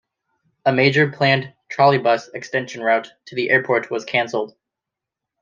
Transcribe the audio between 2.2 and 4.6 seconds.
extension route to the airport was cancelled.